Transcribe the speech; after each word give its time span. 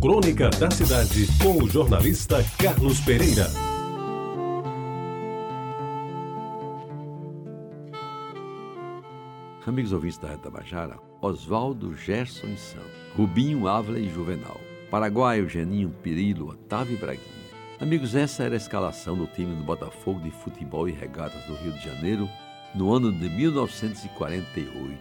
Crônica 0.00 0.48
da 0.48 0.70
Cidade, 0.70 1.26
com 1.42 1.62
o 1.62 1.68
jornalista 1.68 2.42
Carlos 2.56 3.00
Pereira. 3.00 3.46
Amigos 9.66 9.92
ouvintes 9.92 10.16
da 10.16 10.28
Reta 10.28 10.50
Bajara, 10.50 10.98
Oswaldo, 11.20 11.94
Gerson 11.94 12.46
e 12.46 12.56
Sam, 12.56 12.80
Rubinho, 13.14 13.68
Ávila 13.68 13.98
e 13.98 14.08
Juvenal, 14.08 14.58
Paraguai, 14.90 15.40
Eugeninho, 15.40 15.90
Pirilo, 16.02 16.48
Otávio 16.48 16.94
e 16.94 16.98
Braguinha. 16.98 17.28
Amigos, 17.78 18.14
essa 18.14 18.42
era 18.42 18.54
a 18.54 18.56
escalação 18.56 19.14
do 19.14 19.26
time 19.26 19.54
do 19.54 19.62
Botafogo 19.64 20.20
de 20.20 20.30
Futebol 20.30 20.88
e 20.88 20.92
Regatas 20.92 21.44
do 21.44 21.54
Rio 21.56 21.72
de 21.72 21.84
Janeiro 21.84 22.26
no 22.74 22.90
ano 22.90 23.12
de 23.12 23.28
1948. 23.28 24.98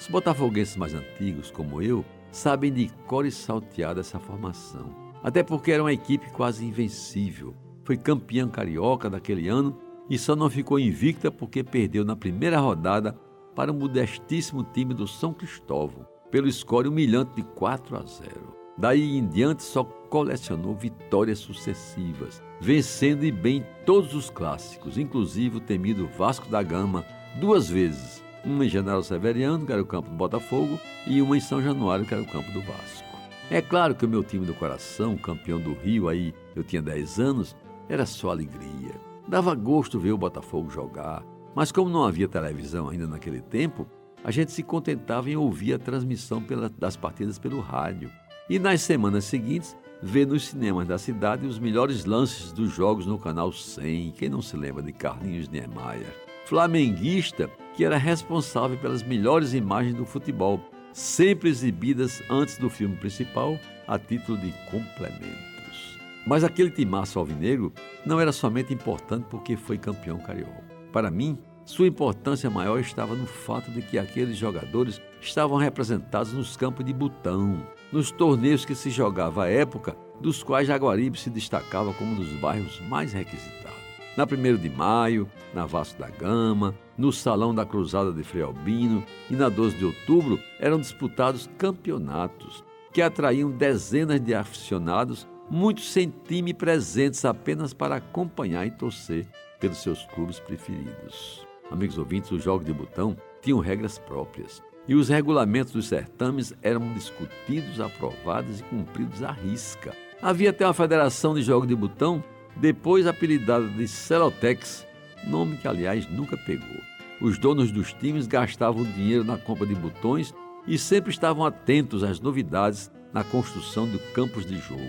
Os 0.00 0.08
botafoguenses 0.08 0.76
mais 0.76 0.94
antigos, 0.94 1.50
como 1.50 1.82
eu, 1.82 2.02
sabem 2.30 2.72
de 2.72 2.88
cor 3.06 3.26
e 3.26 3.30
salteada 3.30 4.00
essa 4.00 4.18
formação. 4.18 4.94
Até 5.22 5.42
porque 5.42 5.72
era 5.72 5.82
uma 5.82 5.92
equipe 5.92 6.30
quase 6.30 6.64
invencível. 6.64 7.54
Foi 7.84 7.96
campeã 7.96 8.48
carioca 8.48 9.10
daquele 9.10 9.48
ano 9.48 9.78
e 10.08 10.18
só 10.18 10.34
não 10.34 10.48
ficou 10.48 10.78
invicta 10.78 11.30
porque 11.30 11.62
perdeu 11.62 12.04
na 12.04 12.16
primeira 12.16 12.58
rodada 12.58 13.16
para 13.54 13.70
o 13.70 13.74
modestíssimo 13.74 14.64
time 14.64 14.94
do 14.94 15.06
São 15.06 15.32
Cristóvão, 15.32 16.06
pelo 16.30 16.50
score 16.50 16.88
humilhante 16.88 17.36
de 17.36 17.42
4 17.42 17.96
a 17.96 18.02
0. 18.02 18.60
Daí 18.78 19.18
em 19.18 19.26
diante 19.26 19.62
só 19.62 19.84
colecionou 19.84 20.74
vitórias 20.74 21.38
sucessivas, 21.38 22.42
vencendo 22.60 23.24
e 23.24 23.30
bem 23.30 23.64
todos 23.84 24.14
os 24.14 24.30
clássicos, 24.30 24.96
inclusive 24.96 25.58
o 25.58 25.60
temido 25.60 26.08
Vasco 26.08 26.48
da 26.48 26.62
Gama, 26.62 27.04
duas 27.38 27.68
vezes, 27.68 28.19
uma 28.44 28.64
em 28.64 28.68
General 28.68 29.02
Severiano, 29.02 29.66
que 29.66 29.72
era 29.72 29.82
o 29.82 29.86
campo 29.86 30.08
do 30.08 30.16
Botafogo, 30.16 30.78
e 31.06 31.20
uma 31.20 31.36
em 31.36 31.40
São 31.40 31.62
Januário, 31.62 32.04
que 32.04 32.14
era 32.14 32.22
o 32.22 32.26
campo 32.26 32.50
do 32.52 32.60
Vasco. 32.60 33.08
É 33.50 33.60
claro 33.60 33.94
que 33.94 34.04
o 34.04 34.08
meu 34.08 34.22
time 34.22 34.46
do 34.46 34.54
coração, 34.54 35.16
campeão 35.16 35.58
do 35.58 35.72
Rio, 35.74 36.08
aí 36.08 36.32
eu 36.54 36.62
tinha 36.62 36.80
10 36.80 37.18
anos, 37.18 37.56
era 37.88 38.06
só 38.06 38.30
alegria. 38.30 38.94
Dava 39.26 39.54
gosto 39.54 39.98
ver 39.98 40.12
o 40.12 40.18
Botafogo 40.18 40.70
jogar, 40.70 41.24
mas 41.54 41.72
como 41.72 41.90
não 41.90 42.04
havia 42.04 42.28
televisão 42.28 42.88
ainda 42.88 43.06
naquele 43.06 43.40
tempo, 43.40 43.86
a 44.22 44.30
gente 44.30 44.52
se 44.52 44.62
contentava 44.62 45.30
em 45.30 45.36
ouvir 45.36 45.74
a 45.74 45.78
transmissão 45.78 46.42
pela, 46.42 46.68
das 46.68 46.96
partidas 46.96 47.38
pelo 47.38 47.60
rádio. 47.60 48.10
E 48.48 48.58
nas 48.58 48.82
semanas 48.82 49.24
seguintes, 49.24 49.76
ver 50.02 50.26
nos 50.26 50.48
cinemas 50.48 50.86
da 50.86 50.98
cidade 50.98 51.46
os 51.46 51.58
melhores 51.58 52.04
lances 52.04 52.52
dos 52.52 52.70
jogos 52.70 53.06
no 53.06 53.18
canal 53.18 53.52
100. 53.52 54.12
Quem 54.12 54.28
não 54.28 54.42
se 54.42 54.56
lembra 54.56 54.82
de 54.82 54.92
Carlinhos 54.92 55.48
Niemeyer? 55.48 56.14
Flamenguista 56.44 57.48
que 57.74 57.84
era 57.84 57.96
responsável 57.96 58.76
pelas 58.78 59.02
melhores 59.02 59.54
imagens 59.54 59.94
do 59.94 60.04
futebol, 60.04 60.60
sempre 60.92 61.48
exibidas 61.48 62.22
antes 62.28 62.58
do 62.58 62.68
filme 62.68 62.96
principal, 62.96 63.58
a 63.86 63.98
título 63.98 64.38
de 64.38 64.52
complementos. 64.70 65.98
Mas 66.26 66.44
aquele 66.44 66.70
timaço 66.70 67.18
alvinegro 67.18 67.72
não 68.04 68.20
era 68.20 68.32
somente 68.32 68.74
importante 68.74 69.26
porque 69.30 69.56
foi 69.56 69.78
campeão 69.78 70.18
carioca. 70.18 70.64
Para 70.92 71.10
mim, 71.10 71.38
sua 71.64 71.86
importância 71.86 72.50
maior 72.50 72.80
estava 72.80 73.14
no 73.14 73.26
fato 73.26 73.70
de 73.70 73.80
que 73.80 73.98
aqueles 73.98 74.36
jogadores 74.36 75.00
estavam 75.20 75.56
representados 75.56 76.32
nos 76.32 76.56
campos 76.56 76.84
de 76.84 76.92
botão, 76.92 77.66
nos 77.92 78.10
torneios 78.10 78.64
que 78.64 78.74
se 78.74 78.90
jogava 78.90 79.44
à 79.44 79.48
época, 79.48 79.96
dos 80.20 80.42
quais 80.42 80.66
Jaguaribe 80.66 81.18
se 81.18 81.30
destacava 81.30 81.94
como 81.94 82.12
um 82.12 82.16
dos 82.16 82.32
bairros 82.40 82.80
mais 82.88 83.12
requisitados 83.12 83.79
na 84.16 84.24
1 84.24 84.56
de 84.56 84.68
maio, 84.68 85.28
na 85.54 85.66
Vasco 85.66 85.98
da 85.98 86.08
Gama, 86.08 86.74
no 86.96 87.12
Salão 87.12 87.54
da 87.54 87.64
Cruzada 87.64 88.12
de 88.12 88.22
Frei 88.22 88.42
Albino 88.42 89.04
e 89.30 89.34
na 89.34 89.48
12 89.48 89.76
de 89.76 89.84
outubro 89.84 90.38
eram 90.58 90.78
disputados 90.78 91.48
campeonatos 91.56 92.64
que 92.92 93.00
atraíam 93.00 93.50
dezenas 93.50 94.20
de 94.20 94.34
aficionados, 94.34 95.26
muitos 95.48 95.90
sem 95.90 96.12
time 96.26 96.52
presentes 96.52 97.24
apenas 97.24 97.72
para 97.72 97.96
acompanhar 97.96 98.66
e 98.66 98.70
torcer 98.70 99.26
pelos 99.58 99.78
seus 99.78 100.04
clubes 100.06 100.40
preferidos. 100.40 101.46
Amigos 101.70 101.98
ouvintes, 101.98 102.32
os 102.32 102.42
jogos 102.42 102.66
de 102.66 102.72
botão 102.72 103.16
tinham 103.40 103.60
regras 103.60 103.98
próprias 103.98 104.62
e 104.88 104.94
os 104.94 105.08
regulamentos 105.08 105.72
dos 105.72 105.86
certames 105.86 106.52
eram 106.62 106.92
discutidos, 106.94 107.80
aprovados 107.80 108.60
e 108.60 108.64
cumpridos 108.64 109.22
à 109.22 109.30
risca. 109.30 109.94
Havia 110.20 110.50
até 110.50 110.66
uma 110.66 110.74
federação 110.74 111.34
de 111.34 111.42
jogos 111.42 111.68
de 111.68 111.76
botão 111.76 112.22
depois 112.60 113.06
apelidada 113.06 113.66
de 113.66 113.88
Celotex, 113.88 114.86
nome 115.26 115.56
que 115.56 115.66
aliás 115.66 116.06
nunca 116.10 116.36
pegou. 116.36 116.76
Os 117.18 117.38
donos 117.38 117.72
dos 117.72 117.92
times 117.94 118.26
gastavam 118.26 118.84
dinheiro 118.84 119.24
na 119.24 119.38
compra 119.38 119.66
de 119.66 119.74
botões 119.74 120.34
e 120.66 120.78
sempre 120.78 121.10
estavam 121.10 121.44
atentos 121.44 122.04
às 122.04 122.20
novidades 122.20 122.90
na 123.14 123.24
construção 123.24 123.88
de 123.88 123.98
campos 124.12 124.44
de 124.44 124.58
jogo. 124.58 124.84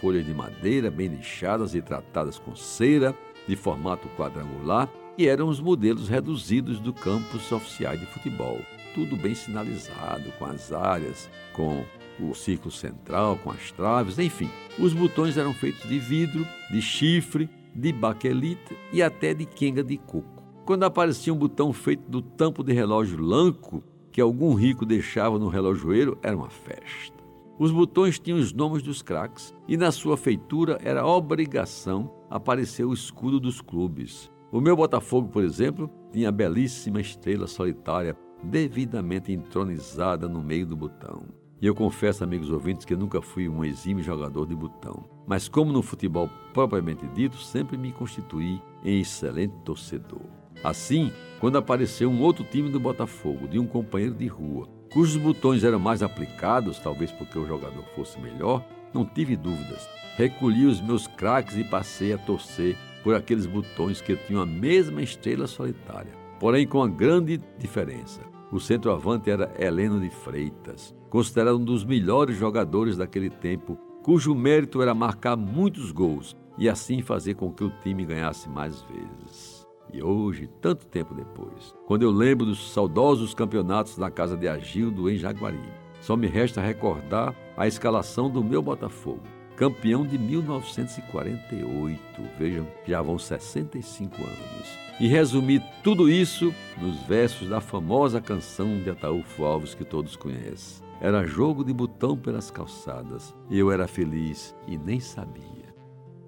Folhas 0.00 0.26
de 0.26 0.34
madeira 0.34 0.90
bem 0.90 1.08
lixadas 1.08 1.74
e 1.74 1.80
tratadas 1.80 2.38
com 2.38 2.54
cera, 2.54 3.14
de 3.48 3.56
formato 3.56 4.06
quadrangular, 4.18 4.88
e 5.16 5.26
eram 5.26 5.48
os 5.48 5.60
modelos 5.60 6.08
reduzidos 6.08 6.78
do 6.80 6.92
campos 6.92 7.50
oficiais 7.52 8.00
de 8.00 8.06
futebol. 8.06 8.60
Tudo 8.94 9.16
bem 9.16 9.34
sinalizado, 9.34 10.30
com 10.38 10.46
as 10.46 10.72
áreas, 10.72 11.28
com 11.52 11.84
o 12.20 12.34
círculo 12.34 12.70
central 12.70 13.38
com 13.42 13.50
as 13.50 13.72
traves, 13.72 14.18
enfim. 14.18 14.48
Os 14.78 14.92
botões 14.92 15.36
eram 15.36 15.52
feitos 15.52 15.88
de 15.88 15.98
vidro, 15.98 16.46
de 16.70 16.80
chifre, 16.80 17.48
de 17.74 17.92
baquelite 17.92 18.76
e 18.92 19.02
até 19.02 19.34
de 19.34 19.44
quenga 19.44 19.82
de 19.82 19.96
coco. 19.98 20.42
Quando 20.64 20.84
aparecia 20.84 21.32
um 21.32 21.36
botão 21.36 21.72
feito 21.72 22.08
do 22.08 22.22
tampo 22.22 22.62
de 22.62 22.72
relógio 22.72 23.20
lanco 23.20 23.82
que 24.10 24.20
algum 24.20 24.54
rico 24.54 24.86
deixava 24.86 25.38
no 25.38 25.48
relojoeiro, 25.48 26.18
era 26.22 26.36
uma 26.36 26.48
festa. 26.48 27.14
Os 27.58 27.70
botões 27.70 28.18
tinham 28.18 28.38
os 28.38 28.52
nomes 28.52 28.82
dos 28.82 29.02
craques 29.02 29.54
e 29.68 29.76
na 29.76 29.92
sua 29.92 30.16
feitura 30.16 30.78
era 30.82 31.06
obrigação 31.06 32.12
aparecer 32.30 32.84
o 32.84 32.92
escudo 32.92 33.38
dos 33.38 33.60
clubes. 33.60 34.30
O 34.54 34.60
meu 34.60 34.76
Botafogo, 34.76 35.26
por 35.30 35.42
exemplo, 35.42 35.90
tinha 36.12 36.28
a 36.28 36.32
belíssima 36.32 37.00
estrela 37.00 37.48
solitária 37.48 38.16
devidamente 38.40 39.32
entronizada 39.32 40.28
no 40.28 40.40
meio 40.40 40.64
do 40.64 40.76
botão. 40.76 41.26
E 41.60 41.66
eu 41.66 41.74
confesso, 41.74 42.22
amigos 42.22 42.52
ouvintes, 42.52 42.84
que 42.84 42.94
nunca 42.94 43.20
fui 43.20 43.48
um 43.48 43.64
exímio 43.64 44.04
jogador 44.04 44.46
de 44.46 44.54
botão. 44.54 45.10
Mas, 45.26 45.48
como 45.48 45.72
no 45.72 45.82
futebol 45.82 46.30
propriamente 46.52 47.04
dito, 47.08 47.36
sempre 47.36 47.76
me 47.76 47.90
constituí 47.90 48.62
em 48.84 49.00
excelente 49.00 49.56
torcedor. 49.64 50.22
Assim, 50.62 51.10
quando 51.40 51.58
apareceu 51.58 52.08
um 52.08 52.22
outro 52.22 52.44
time 52.44 52.70
do 52.70 52.78
Botafogo, 52.78 53.48
de 53.48 53.58
um 53.58 53.66
companheiro 53.66 54.14
de 54.14 54.28
rua, 54.28 54.68
cujos 54.92 55.20
botões 55.20 55.64
eram 55.64 55.80
mais 55.80 56.00
aplicados, 56.00 56.78
talvez 56.78 57.10
porque 57.10 57.36
o 57.36 57.44
jogador 57.44 57.82
fosse 57.96 58.20
melhor, 58.20 58.64
não 58.94 59.04
tive 59.04 59.34
dúvidas. 59.34 59.88
Recolhi 60.16 60.64
os 60.64 60.80
meus 60.80 61.08
craques 61.08 61.56
e 61.56 61.64
passei 61.64 62.12
a 62.12 62.18
torcer 62.18 62.78
por 63.04 63.14
aqueles 63.14 63.44
botões 63.44 64.00
que 64.00 64.16
tinham 64.16 64.42
a 64.42 64.46
mesma 64.46 65.02
estrela 65.02 65.46
solitária, 65.46 66.12
porém 66.40 66.66
com 66.66 66.78
uma 66.78 66.88
grande 66.88 67.38
diferença. 67.58 68.22
O 68.50 68.58
centroavante 68.58 69.30
era 69.30 69.54
Heleno 69.58 70.00
de 70.00 70.08
Freitas, 70.08 70.94
considerado 71.10 71.58
um 71.58 71.64
dos 71.64 71.84
melhores 71.84 72.36
jogadores 72.36 72.96
daquele 72.96 73.28
tempo, 73.28 73.76
cujo 74.02 74.34
mérito 74.34 74.80
era 74.80 74.94
marcar 74.94 75.36
muitos 75.36 75.92
gols 75.92 76.34
e 76.56 76.68
assim 76.68 77.02
fazer 77.02 77.34
com 77.34 77.52
que 77.52 77.64
o 77.64 77.72
time 77.82 78.06
ganhasse 78.06 78.48
mais 78.48 78.82
vezes. 78.82 79.66
E 79.92 80.02
hoje, 80.02 80.48
tanto 80.60 80.86
tempo 80.86 81.14
depois, 81.14 81.74
quando 81.86 82.02
eu 82.02 82.10
lembro 82.10 82.46
dos 82.46 82.72
saudosos 82.72 83.34
campeonatos 83.34 83.98
na 83.98 84.10
casa 84.10 84.36
de 84.36 84.48
Agildo 84.48 85.10
em 85.10 85.16
Jaguari, 85.16 85.60
só 86.00 86.16
me 86.16 86.26
resta 86.26 86.60
recordar 86.60 87.34
a 87.56 87.66
escalação 87.66 88.30
do 88.30 88.42
meu 88.42 88.60
Botafogo, 88.60 89.22
campeão 89.56 90.06
de 90.06 90.18
1948. 90.18 92.00
Vejam, 92.38 92.66
já 92.86 93.00
vão 93.02 93.18
65 93.18 94.22
anos 94.22 94.84
e 95.00 95.08
resumir 95.08 95.62
tudo 95.82 96.08
isso 96.08 96.54
nos 96.80 96.96
versos 97.02 97.48
da 97.48 97.60
famosa 97.60 98.20
canção 98.20 98.78
de 98.80 98.90
Ataúfo 98.90 99.44
Alves 99.44 99.74
que 99.74 99.84
todos 99.84 100.16
conhecem. 100.16 100.84
Era 101.00 101.26
jogo 101.26 101.64
de 101.64 101.72
botão 101.72 102.16
pelas 102.16 102.50
calçadas. 102.50 103.34
Eu 103.50 103.70
era 103.70 103.86
feliz 103.86 104.54
e 104.66 104.78
nem 104.78 105.00
sabia. 105.00 105.74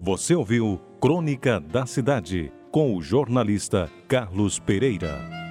Você 0.00 0.34
ouviu 0.34 0.80
Crônica 1.00 1.60
da 1.60 1.86
Cidade 1.86 2.52
com 2.70 2.94
o 2.94 3.00
jornalista 3.00 3.90
Carlos 4.08 4.58
Pereira. 4.58 5.45